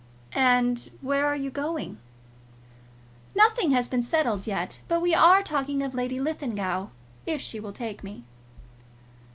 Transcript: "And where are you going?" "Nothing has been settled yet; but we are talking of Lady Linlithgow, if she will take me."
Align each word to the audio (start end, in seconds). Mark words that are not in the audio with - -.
"And 0.33 0.89
where 1.01 1.27
are 1.27 1.35
you 1.35 1.51
going?" 1.51 1.99
"Nothing 3.35 3.69
has 3.69 3.87
been 3.87 4.01
settled 4.01 4.47
yet; 4.47 4.81
but 4.87 4.99
we 4.99 5.13
are 5.13 5.43
talking 5.43 5.83
of 5.83 5.93
Lady 5.93 6.19
Linlithgow, 6.19 6.87
if 7.27 7.39
she 7.39 7.59
will 7.59 7.71
take 7.71 8.03
me." 8.03 8.23